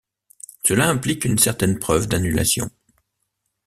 [0.65, 2.71] Cela implique une certaine preuve d'annulation.